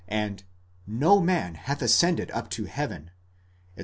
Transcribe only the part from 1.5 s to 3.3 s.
hath ascended up to heaven,